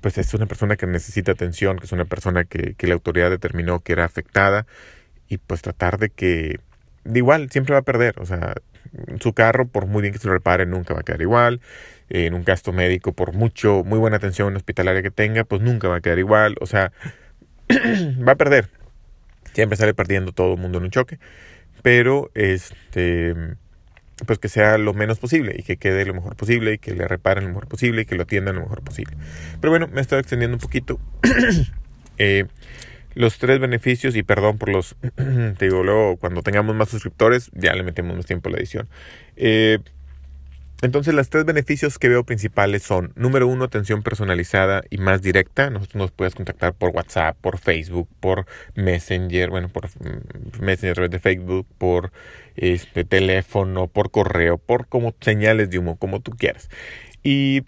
pues 0.01 0.17
es 0.17 0.33
una 0.33 0.45
persona 0.45 0.75
que 0.75 0.85
necesita 0.85 1.31
atención, 1.31 1.77
que 1.79 1.85
es 1.85 1.91
una 1.91 2.05
persona 2.05 2.43
que, 2.43 2.75
que 2.75 2.87
la 2.87 2.93
autoridad 2.93 3.31
determinó 3.31 3.79
que 3.79 3.93
era 3.93 4.05
afectada 4.05 4.67
y 5.27 5.37
pues 5.37 5.61
tratar 5.61 5.97
de 5.97 6.09
que 6.09 6.59
de 7.03 7.19
igual 7.19 7.49
siempre 7.49 7.73
va 7.73 7.79
a 7.79 7.83
perder, 7.83 8.19
o 8.19 8.25
sea, 8.25 8.55
su 9.19 9.33
carro 9.33 9.67
por 9.67 9.87
muy 9.87 10.01
bien 10.01 10.13
que 10.13 10.19
se 10.19 10.27
lo 10.27 10.33
repare 10.33 10.65
nunca 10.65 10.93
va 10.93 11.01
a 11.01 11.03
quedar 11.03 11.21
igual, 11.21 11.61
en 12.09 12.33
un 12.33 12.43
gasto 12.43 12.71
médico 12.71 13.13
por 13.13 13.33
mucho 13.33 13.83
muy 13.83 13.99
buena 13.99 14.17
atención 14.17 14.55
hospitalaria 14.55 15.01
que 15.01 15.11
tenga, 15.11 15.43
pues 15.43 15.61
nunca 15.61 15.87
va 15.87 15.97
a 15.97 16.01
quedar 16.01 16.19
igual, 16.19 16.55
o 16.59 16.65
sea, 16.65 16.91
va 18.27 18.33
a 18.33 18.35
perder. 18.35 18.69
Siempre 19.57 19.75
sale 19.75 19.95
perdiendo 19.95 20.33
todo 20.33 20.53
el 20.53 20.59
mundo 20.59 20.77
en 20.77 20.83
un 20.83 20.91
choque 20.91 21.17
pero 21.81 22.31
este 22.33 23.33
pues 24.25 24.39
que 24.39 24.49
sea 24.49 24.77
lo 24.77 24.93
menos 24.93 25.19
posible 25.19 25.55
y 25.57 25.63
que 25.63 25.77
quede 25.77 26.05
lo 26.05 26.13
mejor 26.13 26.35
posible 26.35 26.73
y 26.73 26.77
que 26.79 26.93
le 26.93 27.07
reparen 27.07 27.45
lo 27.45 27.49
mejor 27.51 27.67
posible 27.67 28.01
y 28.01 28.05
que 28.05 28.15
lo 28.15 28.23
atiendan 28.23 28.55
lo 28.55 28.61
mejor 28.63 28.81
posible. 28.81 29.15
Pero 29.61 29.71
bueno, 29.71 29.87
me 29.87 30.01
estoy 30.01 30.19
extendiendo 30.19 30.57
un 30.57 30.61
poquito. 30.61 30.99
Eh, 32.19 32.45
los 33.13 33.37
tres 33.37 33.59
beneficios, 33.59 34.15
y 34.15 34.23
perdón 34.23 34.57
por 34.57 34.69
los, 34.69 34.95
te 35.15 35.65
digo, 35.65 35.83
luego 35.83 36.17
cuando 36.17 36.41
tengamos 36.41 36.75
más 36.75 36.89
suscriptores 36.89 37.51
ya 37.53 37.73
le 37.73 37.83
metemos 37.83 38.15
más 38.15 38.25
tiempo 38.25 38.49
a 38.49 38.53
la 38.53 38.57
edición. 38.57 38.89
Eh, 39.35 39.77
entonces, 40.81 41.13
los 41.15 41.29
tres 41.29 41.43
beneficios 41.43 41.98
que 41.98 42.07
veo 42.07 42.24
principales 42.24 42.84
son, 42.84 43.12
número 43.15 43.48
uno, 43.48 43.65
atención 43.65 44.03
personalizada 44.03 44.84
y 44.91 44.98
más 45.00 45.24
directa. 45.24 45.72
Nosotros 45.72 45.96
nos 45.96 46.12
puedes 46.12 46.36
contactar 46.36 46.74
por 46.74 46.91
WhatsApp, 46.91 47.36
por 47.41 47.57
Facebook, 47.57 48.07
por 48.19 48.46
Messenger, 48.75 49.50
bueno, 49.50 49.69
por 49.69 49.88
mm, 49.88 50.62
Messenger 50.63 51.10
de 51.10 51.19
Facebook, 51.19 51.65
por 51.79 52.12
este 52.55 53.05
teléfono, 53.05 53.88
por 53.88 54.12
correo, 54.12 54.60
por 54.60 54.88
como 54.88 55.15
señales 55.19 55.72
de 55.72 55.79
humo, 55.79 55.98
como 55.98 56.19
tú 56.19 56.31
quieras. 56.31 56.69
Y 57.24 57.63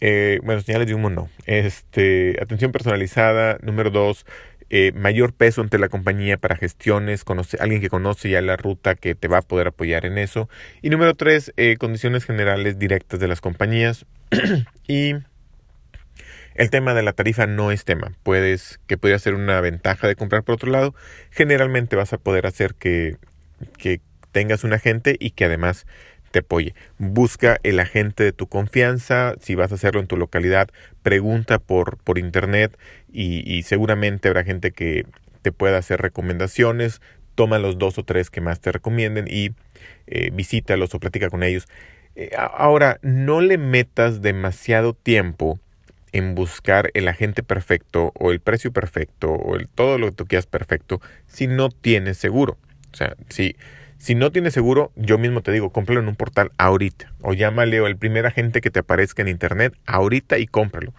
eh, 0.00 0.40
bueno, 0.42 0.62
señales 0.62 0.86
de 0.86 0.94
humo 0.94 1.10
no. 1.10 1.28
Este, 1.44 2.38
atención 2.40 2.72
personalizada. 2.72 3.58
Número 3.62 3.90
dos, 3.90 4.24
eh, 4.68 4.92
mayor 4.94 5.32
peso 5.32 5.60
ante 5.60 5.78
la 5.78 5.88
compañía 5.88 6.36
para 6.38 6.56
gestiones, 6.56 7.24
alguien 7.60 7.80
que 7.80 7.88
conoce 7.88 8.30
ya 8.30 8.40
la 8.42 8.56
ruta 8.56 8.96
que 8.96 9.14
te 9.14 9.28
va 9.28 9.38
a 9.38 9.42
poder 9.42 9.68
apoyar 9.68 10.06
en 10.06 10.18
eso. 10.18 10.48
Y 10.82 10.90
número 10.90 11.14
tres, 11.14 11.52
eh, 11.56 11.76
condiciones 11.76 12.24
generales 12.24 12.78
directas 12.78 13.20
de 13.20 13.28
las 13.28 13.40
compañías. 13.40 14.06
y 14.88 15.14
el 16.56 16.70
tema 16.70 16.94
de 16.94 17.02
la 17.02 17.12
tarifa 17.12 17.46
no 17.46 17.70
es 17.70 17.84
tema. 17.84 18.12
Puedes, 18.22 18.80
que 18.86 18.98
podría 18.98 19.18
ser 19.18 19.34
una 19.34 19.60
ventaja 19.60 20.08
de 20.08 20.16
comprar 20.16 20.42
por 20.42 20.54
otro 20.54 20.70
lado. 20.70 20.94
Generalmente 21.30 21.96
vas 21.96 22.12
a 22.12 22.18
poder 22.18 22.46
hacer 22.46 22.74
que, 22.74 23.18
que 23.78 24.00
tengas 24.32 24.64
un 24.64 24.72
agente 24.72 25.16
y 25.18 25.30
que 25.30 25.44
además 25.44 25.86
te 26.36 26.40
apoye. 26.40 26.74
Busca 26.98 27.58
el 27.62 27.80
agente 27.80 28.22
de 28.22 28.32
tu 28.32 28.46
confianza, 28.46 29.34
si 29.40 29.54
vas 29.54 29.72
a 29.72 29.76
hacerlo 29.76 30.00
en 30.00 30.06
tu 30.06 30.18
localidad, 30.18 30.68
pregunta 31.02 31.58
por, 31.58 31.96
por 31.96 32.18
internet 32.18 32.76
y, 33.10 33.62
seguramente 33.62 34.28
habrá 34.28 34.44
gente 34.44 34.70
que 34.70 35.06
te 35.40 35.50
pueda 35.50 35.78
hacer 35.78 36.02
recomendaciones. 36.02 37.00
toma 37.34 37.58
los 37.58 37.78
dos 37.78 37.96
o 37.96 38.02
tres 38.02 38.28
que 38.28 38.42
más 38.42 38.60
te 38.60 38.70
recomienden 38.70 39.26
y 39.28 39.52
eh, 40.06 40.30
visítalos 40.30 40.94
o 40.94 41.00
platica 41.00 41.30
con 41.30 41.42
ellos. 41.42 41.66
Eh, 42.16 42.30
ahora, 42.36 42.98
no 43.00 43.40
le 43.40 43.56
metas 43.56 44.20
demasiado 44.20 44.92
tiempo 44.92 45.58
en 46.12 46.34
buscar 46.34 46.90
el 46.92 47.08
agente 47.08 47.42
perfecto 47.42 48.12
o 48.14 48.30
el 48.30 48.40
precio 48.40 48.72
perfecto 48.72 49.32
o 49.32 49.56
todo 49.74 49.96
lo 49.96 50.08
que 50.08 50.16
tú 50.16 50.26
quieras 50.26 50.46
perfecto 50.46 51.00
si 51.26 51.46
no 51.46 51.70
tienes 51.70 52.18
seguro. 52.18 52.58
O 52.92 52.96
sea, 52.96 53.16
si, 53.28 53.56
si 53.98 54.14
no 54.14 54.30
tienes 54.30 54.54
seguro, 54.54 54.92
yo 54.96 55.18
mismo 55.18 55.42
te 55.42 55.52
digo, 55.52 55.70
cómpralo 55.70 56.00
en 56.00 56.08
un 56.08 56.16
portal 56.16 56.52
ahorita. 56.58 57.12
O 57.22 57.34
llámale 57.34 57.80
o 57.80 57.86
el 57.86 57.96
primer 57.96 58.26
agente 58.26 58.60
que 58.60 58.70
te 58.70 58.80
aparezca 58.80 59.22
en 59.22 59.28
internet 59.28 59.74
ahorita 59.86 60.38
y 60.38 60.46
cómpralo. 60.46 60.94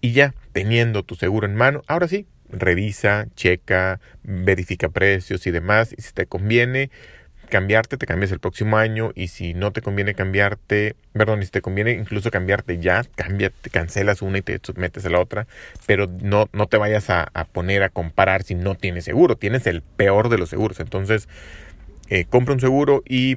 Y 0.00 0.12
ya, 0.12 0.34
teniendo 0.52 1.02
tu 1.02 1.14
seguro 1.14 1.46
en 1.46 1.54
mano, 1.54 1.82
ahora 1.86 2.08
sí, 2.08 2.26
revisa, 2.50 3.26
checa, 3.34 4.00
verifica 4.22 4.88
precios 4.88 5.46
y 5.46 5.50
demás. 5.50 5.94
Y 5.96 6.02
si 6.02 6.12
te 6.12 6.26
conviene, 6.26 6.90
cambiarte, 7.48 7.96
te 7.96 8.06
cambias 8.06 8.32
el 8.32 8.40
próximo 8.40 8.76
año 8.76 9.12
y 9.14 9.28
si 9.28 9.54
no 9.54 9.72
te 9.72 9.82
conviene 9.82 10.14
cambiarte, 10.14 10.96
perdón, 11.12 11.42
si 11.42 11.50
te 11.50 11.60
conviene 11.62 11.92
incluso 11.92 12.30
cambiarte 12.30 12.78
ya, 12.78 13.04
cámbiate, 13.14 13.70
cancelas 13.70 14.22
una 14.22 14.38
y 14.38 14.42
te 14.42 14.60
metes 14.76 15.06
a 15.06 15.10
la 15.10 15.20
otra, 15.20 15.46
pero 15.86 16.06
no, 16.06 16.48
no 16.52 16.66
te 16.66 16.76
vayas 16.76 17.10
a, 17.10 17.30
poner 17.52 17.82
a 17.82 17.90
comparar 17.90 18.42
si 18.42 18.54
no 18.54 18.74
tienes 18.74 19.04
seguro, 19.04 19.36
tienes 19.36 19.66
el 19.66 19.82
peor 19.82 20.28
de 20.28 20.38
los 20.38 20.48
seguros, 20.48 20.80
entonces 20.80 21.28
eh, 22.08 22.24
compra 22.24 22.54
un 22.54 22.60
seguro 22.60 23.02
y 23.08 23.36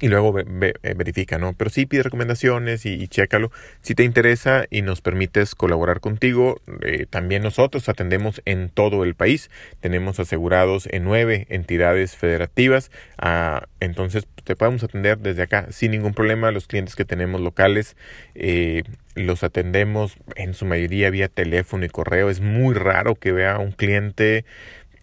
y 0.00 0.08
luego 0.08 0.38
eh, 0.38 0.94
verifica, 0.96 1.38
¿no? 1.38 1.52
Pero 1.54 1.70
sí 1.70 1.86
pide 1.86 2.02
recomendaciones 2.02 2.84
y, 2.86 3.06
chécalo. 3.08 3.50
Si 3.80 3.94
te 3.94 4.04
interesa 4.04 4.66
y 4.70 4.82
nos 4.82 5.00
permites 5.00 5.54
colaborar 5.54 6.00
contigo, 6.00 6.60
eh, 6.82 7.06
también 7.08 7.42
nosotros 7.42 7.88
atendemos 7.88 8.42
en 8.44 8.68
todo 8.68 9.04
el 9.04 9.14
país. 9.14 9.50
Tenemos 9.80 10.18
asegurados 10.20 10.88
en 10.90 11.04
nueve 11.04 11.46
entidades 11.48 12.16
federativas. 12.16 12.90
Ah, 13.18 13.66
entonces 13.80 14.26
te 14.44 14.56
podemos 14.56 14.82
atender 14.82 15.18
desde 15.18 15.42
acá 15.42 15.68
sin 15.70 15.92
ningún 15.92 16.12
problema. 16.12 16.50
Los 16.50 16.66
clientes 16.66 16.96
que 16.96 17.04
tenemos 17.04 17.40
locales 17.40 17.96
eh, 18.34 18.82
los 19.14 19.44
atendemos 19.44 20.16
en 20.34 20.54
su 20.54 20.66
mayoría 20.66 21.10
vía 21.10 21.28
teléfono 21.28 21.84
y 21.84 21.88
correo. 21.88 22.30
Es 22.30 22.40
muy 22.40 22.74
raro 22.74 23.14
que 23.14 23.32
vea 23.32 23.58
un 23.58 23.72
cliente 23.72 24.44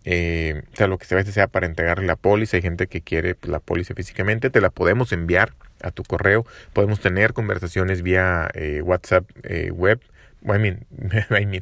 eh, 0.03 0.63
o 0.73 0.75
sea, 0.75 0.87
lo 0.87 0.97
que 0.97 1.05
se 1.05 1.15
veces 1.15 1.33
sea 1.33 1.47
para 1.47 1.65
entregarle 1.65 2.05
la 2.05 2.15
póliza. 2.15 2.57
Hay 2.57 2.63
gente 2.63 2.87
que 2.87 3.01
quiere 3.01 3.35
pues, 3.35 3.51
la 3.51 3.59
póliza 3.59 3.93
físicamente, 3.93 4.49
te 4.49 4.61
la 4.61 4.69
podemos 4.69 5.11
enviar 5.11 5.53
a 5.81 5.91
tu 5.91 6.03
correo. 6.03 6.45
Podemos 6.73 6.99
tener 6.99 7.33
conversaciones 7.33 8.01
vía 8.01 8.49
eh, 8.53 8.81
WhatsApp 8.81 9.29
eh, 9.43 9.71
web. 9.71 10.01
I 10.43 10.57
mean, 10.57 10.85
I 11.29 11.61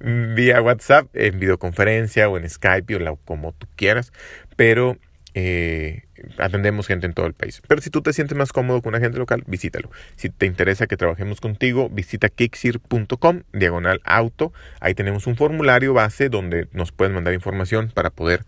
vía 0.34 0.60
WhatsApp, 0.60 1.08
en 1.14 1.40
videoconferencia 1.40 2.28
o 2.28 2.36
en 2.36 2.48
Skype 2.48 2.94
o 2.96 3.16
como 3.16 3.52
tú 3.52 3.66
quieras, 3.76 4.12
pero 4.56 4.98
eh, 5.34 6.02
atendemos 6.38 6.86
gente 6.86 7.06
en 7.06 7.12
todo 7.12 7.26
el 7.26 7.34
país. 7.34 7.62
Pero 7.66 7.80
si 7.80 7.90
tú 7.90 8.02
te 8.02 8.12
sientes 8.12 8.36
más 8.36 8.52
cómodo 8.52 8.82
con 8.82 8.90
un 8.90 9.00
agente 9.00 9.18
local, 9.18 9.44
visítalo. 9.46 9.90
Si 10.16 10.28
te 10.30 10.46
interesa 10.46 10.86
que 10.86 10.96
trabajemos 10.96 11.40
contigo, 11.40 11.88
visita 11.88 12.28
kixir.com, 12.28 13.42
diagonal 13.52 14.00
auto. 14.04 14.52
Ahí 14.80 14.94
tenemos 14.94 15.26
un 15.26 15.36
formulario 15.36 15.94
base 15.94 16.28
donde 16.28 16.68
nos 16.72 16.92
puedes 16.92 17.12
mandar 17.12 17.34
información 17.34 17.90
para 17.94 18.10
poder 18.10 18.44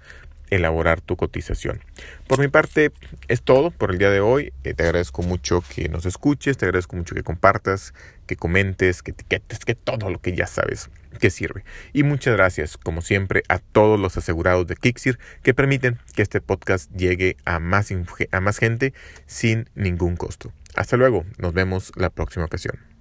elaborar 0.51 1.01
tu 1.01 1.17
cotización. 1.17 1.81
Por 2.27 2.39
mi 2.39 2.49
parte, 2.49 2.93
es 3.29 3.43
todo 3.43 3.71
por 3.71 3.91
el 3.91 3.99
día 3.99 4.11
de 4.11 4.21
hoy. 4.21 4.53
Eh, 4.65 4.75
te 4.75 4.83
agradezco 4.85 5.23
mucho 5.23 5.65
que 5.75 5.89
nos 5.89 6.05
escuches, 6.05 6.59
te 6.59 6.67
agradezco 6.67 6.97
mucho 6.97 7.15
que 7.15 7.23
compartas, 7.23 7.95
que 8.27 8.37
comentes, 8.37 9.03
que 9.03 9.13
etiquetes, 9.13 9.65
que 9.65 9.75
todo 9.75 10.11
lo 10.11 10.21
que 10.21 10.35
ya 10.35 10.47
sabes 10.47 10.91
que 11.19 11.31
sirve. 11.31 11.65
Y 11.93 12.03
muchas 12.03 12.37
gracias, 12.37 12.77
como 12.77 13.03
siempre, 13.03 13.43
a 13.49 13.59
todos 13.59 13.99
los 13.99 14.17
asegurados 14.17 14.67
de 14.67 14.77
Kixir 14.77 15.19
que 15.43 15.55
permiten 15.55 15.99
que 16.15 16.23
este 16.23 16.41
podcast 16.41 16.91
llegue 16.93 17.37
a 17.45 17.59
más, 17.59 17.91
a 18.31 18.41
más 18.41 18.59
gente 18.59 18.95
sin 19.27 19.69
ningún 19.75 20.17
costo. 20.17 20.53
Hasta 20.75 20.97
luego, 20.97 21.25
nos 21.39 21.53
vemos 21.53 21.93
la 21.97 22.11
próxima 22.11 22.45
ocasión. 22.45 22.92